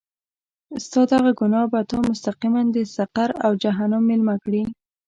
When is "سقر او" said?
2.95-3.51